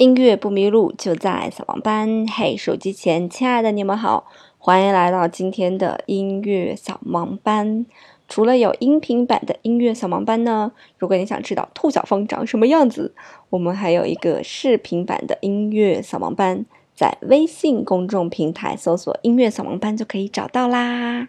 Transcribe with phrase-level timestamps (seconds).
[0.00, 2.26] 音乐不迷路，就在扫盲班。
[2.26, 4.24] 嘿，手机前亲爱的你们好，
[4.56, 7.84] 欢迎来到今天的音乐扫盲班。
[8.26, 13.14] 除了有音频版的音乐扫盲班呢，如果你想知道兔小峰长什么样子，
[13.50, 16.64] 我们还有一个视频版的音乐扫盲班，
[16.94, 21.28] 在微信公众平台搜索“音乐扫盲班”就可以找到啦。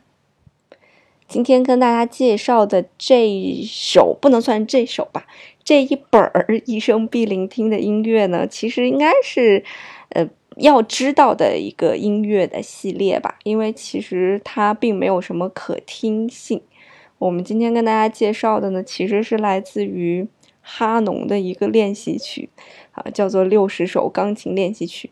[1.31, 5.25] 今天跟大家介绍的这一首不能算这首吧，
[5.63, 9.63] 这一本儿《一生必聆听》的音乐呢，其实应该是，
[10.09, 10.27] 呃，
[10.57, 16.61] 要知道的一个音乐的系列吧，因为其实它并没有什么可听性。
[17.17, 20.27] 我们今天跟大家介绍的呢，其实是来自于
[20.59, 22.49] 哈农的一个练习曲，
[22.91, 25.09] 啊，叫做《六十首钢琴练习曲》。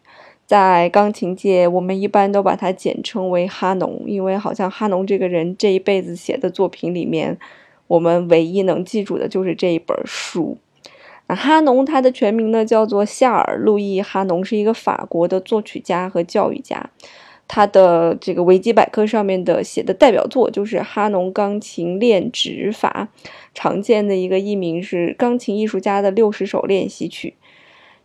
[0.50, 7.38] 在钢琴界，我们一般都把它简称为哈农，因为好像哈农这个人这一辈子写的作品里面，
[7.86, 10.58] 我们唯一能记住的就是这一本书。
[11.28, 16.90] 那哈农他的全名呢叫做夏尔·路易·哈农，是一个法国的作曲家和教育家。
[17.48, 23.10] 他的这个维基百科上面的写的代表作就是《哈农钢琴练指法》，
[23.54, 27.36] 常见的一个译名是《钢琴艺术家的六十首练习曲》。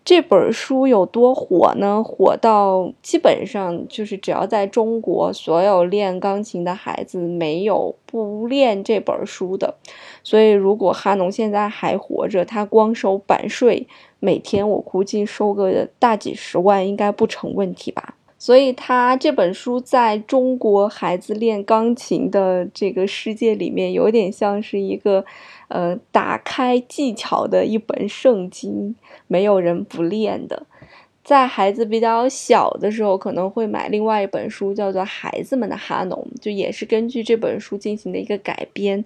[0.05, 2.05] 这本书有多火呢？
[2.05, 9.77] 火到基本上就是只要在中国，所有练钢琴的孩子没有不练这本书的。
[10.23, 13.89] 所以，如果哈农现在还活着，他光收版税，
[14.21, 18.17] 每天我估计收个大几十万应该不成问题吧。
[18.45, 25.25] 所以，他这本书在中国孩子练钢琴的这个世界里面，有点像是一个。
[25.69, 28.95] 呃，打开技巧的一本圣经，
[29.27, 30.67] 没有人不练的。
[31.25, 39.03] 在孩子比较小的时候，可能会买另外一本书，叫做《孩子们的哈农》，就也是根据这本书进行的一个改编。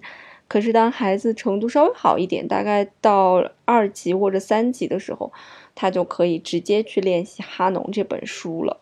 [0.49, 5.31] 可是，当孩子程度稍微好一点，大概到二级或者三级的时候，
[5.73, 8.81] 他就可以直接去练习哈农这本书了。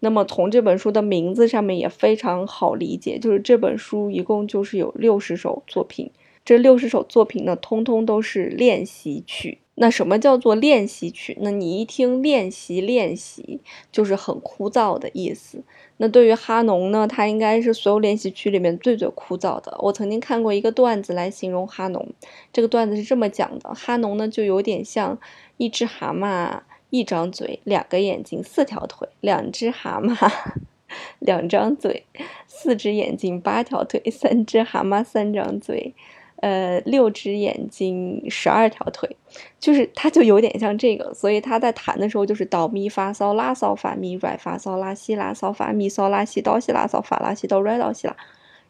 [0.00, 6.10] 那么，从这本书的名字上面也非常好理解，就是这本书一共就是有六十首作品。
[6.44, 9.58] 这六十首作品呢，通通都是练习曲。
[9.74, 11.36] 那什么叫做练习曲？
[11.40, 13.60] 那你一听练习练习，
[13.92, 15.62] 就是很枯燥的意思。
[15.98, 19.74] 那对于哈农呢，他应该是所有练习曲里面最最枯燥的。
[19.80, 22.06] 我曾经看过一个段子来形容哈农，
[22.52, 25.18] 这个段子是这么讲的：哈农呢，就有点像
[25.56, 26.60] 一只蛤蟆，
[26.90, 30.30] 一张嘴，两个眼睛，四条腿；两只蛤蟆，
[31.20, 32.04] 两张嘴，
[32.46, 35.94] 四只眼睛，八条腿；三只蛤蟆，三张嘴。
[36.42, 39.14] 呃，六只眼睛，十二条腿，
[39.58, 48.16] 就是它就有点像这个，所以他在弹的时候就是哆咪发嗦拉嗦发咪来发嗦拉西拉嗦发咪嗦拉西哆西拉嗦发拉西哆来哆西拉，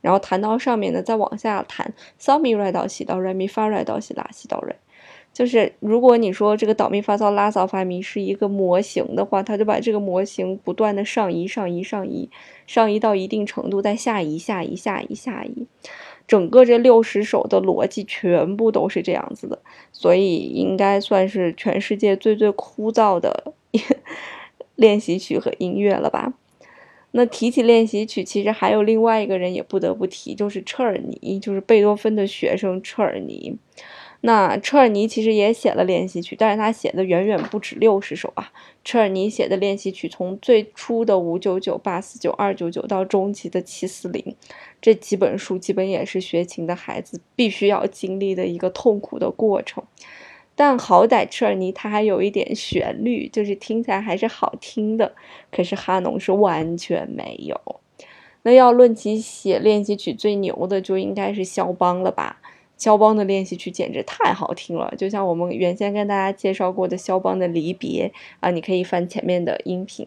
[0.00, 4.74] 然后弹到上面呢，再往下弹嗦咪来哆西哆来咪发来哆西拉西哆来，
[5.32, 12.28] 就是如果你说这个哆咪发骚拉骚发咪是一个模型的话，他就把这个模型不断的上移上移上移
[12.66, 15.66] 上移到一定程度，再下移下移下移下移。
[16.26, 19.58] 整个这六十首的逻辑全部都是这样子的，
[19.92, 23.52] 所以应该算是全世界最最枯燥的
[24.76, 26.34] 练习曲和音乐了吧？
[27.12, 33.56] 那提起练习曲，其实还有另外一个人也不得不提，就是车尔尼，就是贝多芬的学生车尔尼。
[34.22, 38.52] 那车尔尼其实也写了练习曲，但是他写的远远不止六十首啊。
[38.84, 44.36] 车尔尼写的练习曲，从最初的五九九、八四九、二九九到中极的七四零，
[44.80, 49.82] 这几本书基本也是学琴的孩子必须要经历的一个痛苦的过程。
[50.54, 55.14] 但好歹车尔尼他还有一点旋律，就是听起来还是好听的。
[55.50, 57.58] 可是哈农是完全没有。
[58.42, 62.42] 那要论起写练习曲最牛的，就应该是肖邦了吧？
[62.80, 68.10] 肖邦的练习曲简直太好听了，就像我们原先跟大家介绍过的肖邦的离别
[68.40, 70.06] 啊，你可以翻前面的音频，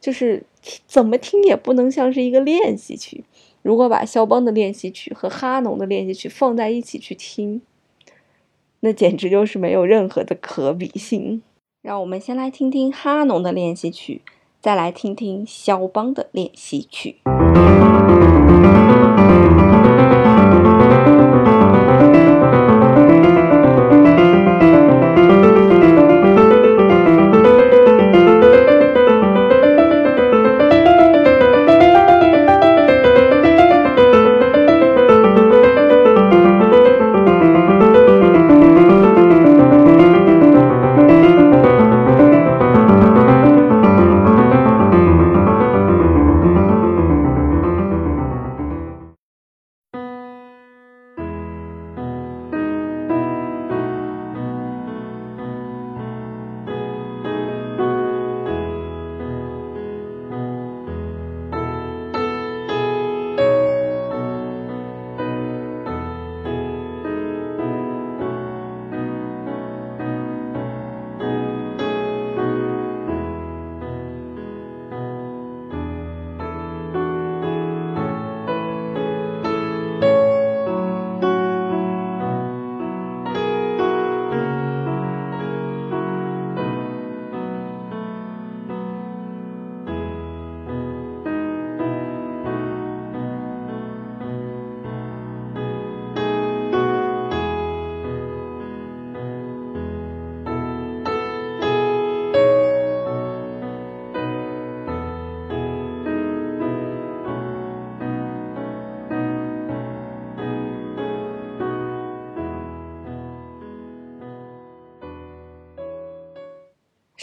[0.00, 0.42] 就是
[0.86, 3.22] 怎么听也不能像是一个练习曲。
[3.62, 7.62] 如果把肖邦的练习曲和哈农的练习曲放在一起去听，
[8.80, 11.42] 那简直就是没有任何的可比性。
[11.82, 14.22] 让我们先来听听哈农的练习曲，
[14.60, 17.18] 再来听听肖邦的练习曲。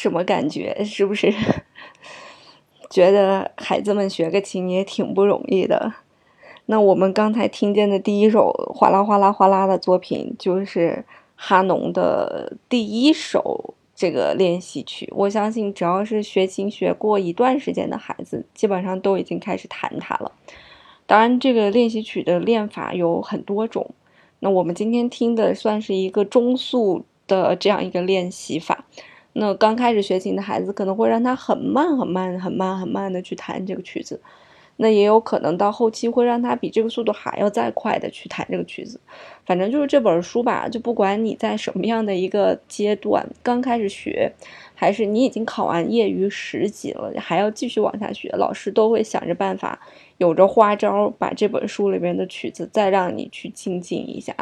[0.06, 0.84] 什么感觉？
[0.86, 1.34] 是不是
[2.92, 5.96] 觉得孩子们学个琴也挺不容易的？
[6.68, 11.04] 那我们刚才听见的第一首哗啦哗啦哗啦的作品，就是
[11.36, 15.12] 哈农的第一首这个练习曲。
[15.16, 20.31] 我相信，只要是学琴学过一段时间的孩子，基本上都已经开始弹它了。
[21.07, 23.90] 当然，这个练习曲的练法有很多种。
[24.42, 28.86] 那我们今天听的算是一个中速的这样一个练习法。
[29.38, 34.22] 那刚开始学琴的孩子可能会让他很慢、很慢、很慢、很慢的去弹这个曲子。
[34.78, 39.00] 那也有可能到后期会让他比这个速度还要再快的去弹这个曲子，
[39.46, 44.34] 反正就是这本书吧，就不管你在什么样的一个阶段，刚开始学，
[44.74, 49.80] 还是你已经考完业余十级了，还要继续往下学，老师都会想着办法，
[50.18, 54.36] 有着花招，把这本书里面的曲子再让你去精进一下。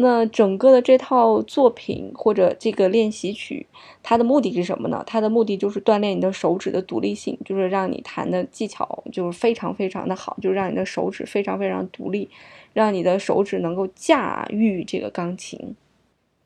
[0.00, 3.66] 那整个的这套作品或者这个练习曲，
[4.00, 5.02] 它的目的是什么呢？
[5.04, 12.30] 它的目的就是锻炼你的手指的独立性，就是让你弹的技巧就是非常非常的好，就让你的手指非常非常独立，
[12.72, 15.74] 让你的手指能够驾驭这个钢琴。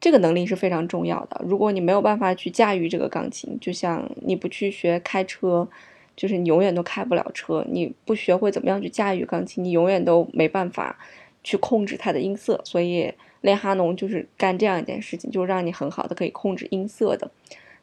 [0.00, 1.42] 这个能力是非常重要的。
[1.46, 5.68] 如果你没有办法去驾驭这个钢琴，就像你不去学开车，
[6.16, 7.62] 就是你永远都开不了车。
[7.68, 10.98] 你不学会怎么样去驾驭钢琴，你永远都没办法
[11.44, 12.58] 去控制它的音色。
[12.64, 13.12] 所以。
[13.42, 17.30] 练哈农就是干这样一件事情，就让你很好的可以控制音色的。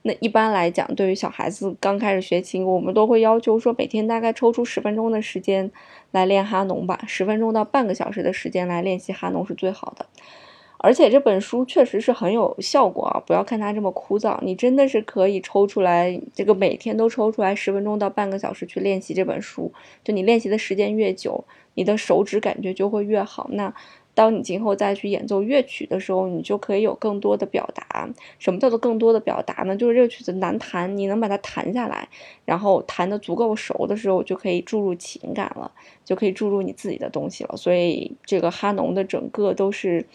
[0.01, 5.69] 那一般来讲，对于小孩子刚开始学琴，我们都会要求说，每天大概抽出十分钟的时间
[6.11, 10.05] 来练哈农吧，十分钟到半个小时的时间来练习哈农是最好的。
[10.77, 13.21] 而且这本书确实是很有效果啊！
[13.27, 19.69] 不要看它这么枯燥，你真的是可以抽出来，这个每天都抽出来十分钟到半个小时去练习这本书。
[20.05, 23.49] 就你练习的时间越久，你的手指感觉就会越好。
[23.51, 23.73] 那。
[24.15, 28.09] 当你今后再去演奏乐曲的时候，你就可以有更多的表达。
[28.37, 29.75] 什么叫做更多的表达呢？
[29.77, 32.09] 就是这个曲子难弹，你能把它弹下来，
[32.43, 35.71] 然后弹得足够熟的时候，就可以注入情感了，
[36.03, 37.55] 就可以注入你自己的东西了。
[37.55, 40.05] 所以这个哈农的整个都是，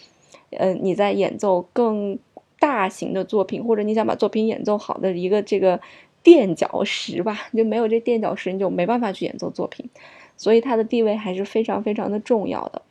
[0.50, 2.18] 呃，你在演奏更
[2.58, 5.80] 大型的作品，或者你想把作品演奏好的一个这个
[6.22, 7.48] 垫脚石吧。
[7.54, 9.88] 就没有这垫脚石，你就没办法去演奏作品。
[10.36, 12.82] 所以它的地位还是非常非常的重要的。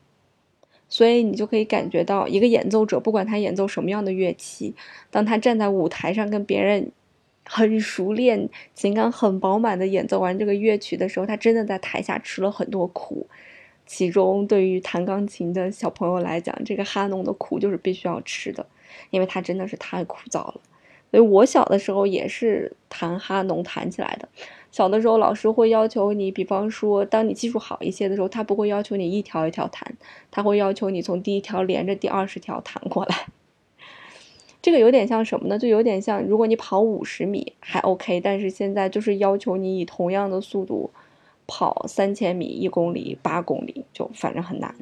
[0.93, 4.75] 所以你就可以感觉到，一个演奏者，不管他演奏什么样的乐器，
[5.09, 6.91] 当他站在舞台上跟别人
[7.45, 13.25] 很熟练、情感很饱满的演奏完这个乐曲的时候，他真的在台下吃了很多苦。
[13.87, 18.63] 其中，对于弹钢琴的小朋友来讲，这个哈农的苦就是必须要吃的，
[19.09, 20.61] 因为它真的是太枯燥了。
[21.09, 24.29] 所以我小的时候也是弹哈农弹起来的。
[24.73, 29.95] 小的时候，老师会要求你，比方说，当你技术好一些的时候，他不会要求你一条一条弹，
[30.31, 33.27] 他会要求你从第一条连着第二十条弹过来。
[34.63, 35.59] 这个有点像什么呢？
[35.59, 40.89] 就有点像，如果你跑五十米还 OK，但是现在就是要求你以同样的速度
[41.45, 44.73] 跑三千米、一公里、八公里，就反正很难。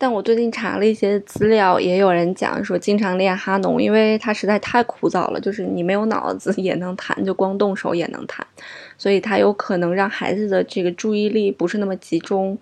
[0.00, 8.46] 但我最近查了一些资料，也有人讲说，经常练哈农，因为它实在太枯燥了，就是你没有脑子也能弹，就光动手也能弹，
[8.96, 12.56] 所以它有可能让孩子的这个注意力不是那么集中。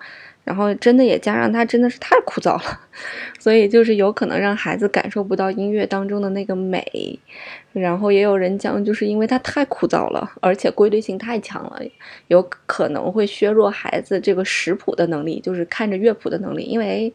[0.47, 2.81] 然后真的也加上他真的是太枯燥了，
[3.39, 7.19] 所以就是有可能让孩子感受不到音乐当中的那个美。
[7.73, 11.83] 然后也有人讲，就是因为它太枯燥了，而且规律性太强了，
[12.29, 17.13] 有可能会削弱孩子这个识谱的能力，就是看着乐谱的能力，因为。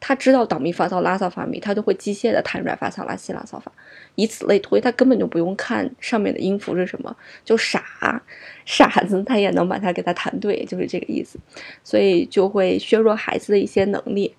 [0.00, 3.70] 他知道哆咪发嗦拉嗦发咪，他就会机械的弹出来发嗦拉西拉嗦发，
[4.14, 8.22] 以此类推，他根本就不用看上面的音符是什么，就傻
[8.64, 11.38] 傻子他也能把它给他弹对，就是这个意思，
[11.82, 14.34] 所以就会削弱孩子的一些能力。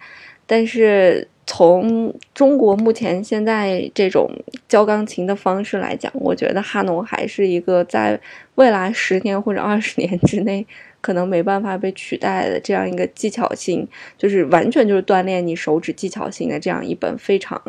[0.48, 4.32] 但是从中国目前现在这种
[4.68, 8.20] 教钢琴的方式来讲，我觉得哈农还是一个在
[8.56, 10.66] 未来十年或者二十年之内。
[11.02, 13.88] 可能没办法被取代的这样一个技巧性，
[14.18, 17.62] 就是完全就是锻炼你手指技巧性的这样一本非常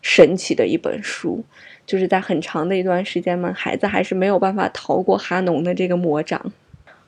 [0.00, 1.44] 神奇的一本书，
[1.84, 6.52] 就是在很长的一段时间嘛，孩子还是没有办法逃过哈农的这个魔掌。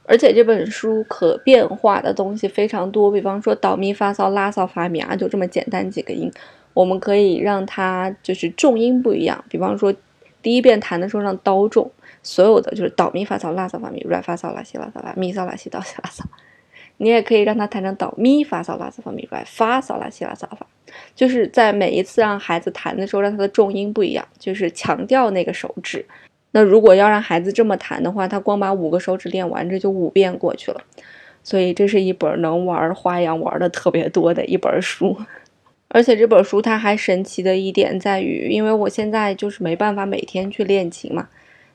[0.05, 6.29] 而且这本书可变化的东西非常多，比方说导咪发嗦拉嗦发咪啊，就这么简单几个音，
[6.75, 9.95] 我们可以让它就是重音不一样，比方说
[10.43, 11.89] 第一遍弹的时候让刀重。
[12.23, 16.23] 所有的就是导咪发嗦拉嗦发咪软发嗦拉西拉嗦发咪嗦拉西哆西拉嗦，
[16.99, 20.67] 你也可以让他弹成导咪发嗦拉嗦发咪软发嗦拉西拉嗦发，
[21.15, 26.05] 就是在每一次让孩子弹的时候，让他的重音不一样，就是强调那个手指。
[26.53, 30.83] 那如果要让孩子这么弹的话，他光把五个手指练完，这就五遍过去了。
[31.43, 35.17] 所以这是一本能玩花样玩的特别多的一本书。
[35.89, 41.29] 而且这本书它还神奇的一点在于，因为我现在就是没办法每天去练琴嘛。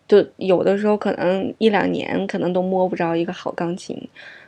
[0.08, 3.98] 就有的时候可能一两年可能都摸不着一个好钢琴，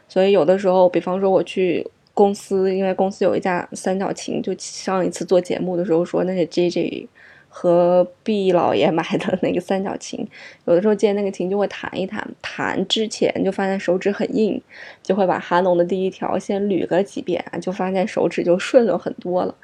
[0.07, 7.07] 所以有的时候，比方说我去公司，因为公司有一架三角琴，就上一次做节目的时候说那是 J J
[7.49, 10.27] 和毕老爷买的那个三角琴，
[10.65, 14.61] 有的时候见那个琴就会弹一弹，弹之前就发现手指很硬，
[15.01, 19.55] 就会把哈农的第一条先捋个几遍，就发现手指就顺了很多了，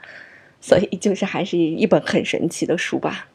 [0.60, 3.28] 所以就是还是一本很神奇的书吧。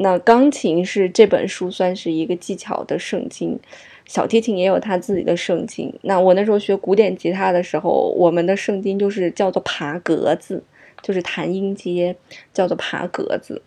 [0.00, 3.58] 那钢琴是这本书算是一个技巧的圣经，
[4.06, 5.92] 小提琴也有它自己的圣经。
[6.02, 10.62] 那我那时候学古典吉他的时候，我们的圣经就是叫做爬格子，
[11.02, 12.14] 就是弹音阶
[12.52, 13.60] 叫做爬格子。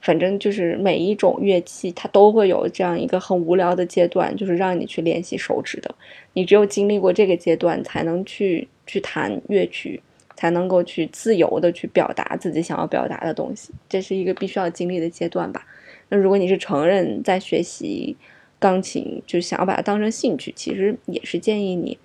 [0.00, 5.94] 反正就是每一种乐器它都会有这样一个很无聊的阶段，就是让你去练习手指的。
[6.34, 10.02] 你只有经历过这个阶段，才能去去弹乐曲。
[10.36, 15.66] 才能够去自由的去表达自己想要表达的东西，这是一个必须要经历的阶段吧。
[16.08, 18.16] 那如果你是成人在学习
[18.58, 21.98] 钢琴，就想要把它当成兴趣，其实也是建议你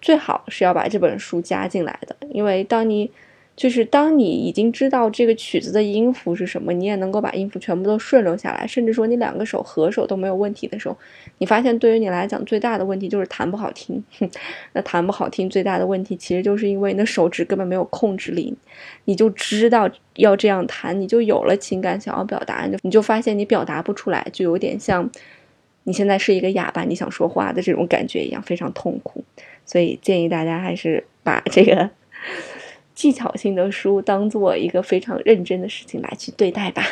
[0.00, 3.10] 最好是要把这本书加进来的，因为当你。
[3.54, 10.96] 就是当你已经知道这个曲子的音符是什么，你也能够把音符全部都顺溜下来，甚至说你两个手合手都没有问题的时候，
[11.36, 14.02] 你发现对于你来讲最大的问题就是弹不好听。
[14.72, 18.54] 那弹不好听最大的问题其实就是因为你的手指根本没有控制力，
[19.04, 25.08] 你就知道要这样弹，你就有了情感想要表达，你就发现你表达不出来，就有点像
[25.84, 29.22] 你现在是一个哑巴，你想说话的这种感觉一样，非常痛苦。
[29.66, 31.90] 所以建议大家还是把这个。
[32.94, 36.84] 技巧性的书当做一个非常认真的事情来去对待吧。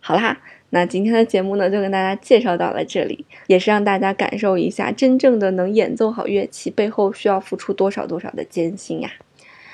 [0.00, 0.40] 好啦，
[0.70, 9.10] 那今天的节目呢就跟大家介绍到了这里，也是让大家感受一下真正的能演奏好乐器背后需要付出多少多少的艰辛呀。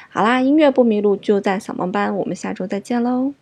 [0.09, 3.35] 好啦，音乐不迷路就在扫盲班，我们下周再见喽。